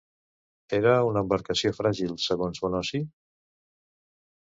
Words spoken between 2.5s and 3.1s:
Bonosi?